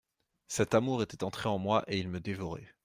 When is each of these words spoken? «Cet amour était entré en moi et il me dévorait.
«Cet 0.47 0.73
amour 0.73 1.03
était 1.03 1.23
entré 1.23 1.47
en 1.47 1.59
moi 1.59 1.83
et 1.87 1.99
il 1.99 2.09
me 2.09 2.19
dévorait. 2.19 2.73